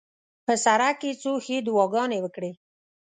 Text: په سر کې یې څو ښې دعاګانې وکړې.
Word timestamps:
په 0.45 0.53
سر 0.63 0.81
کې 0.99 1.09
یې 1.13 1.19
څو 1.21 1.31
ښې 1.45 1.57
دعاګانې 1.65 2.17
وکړې. 2.21 2.51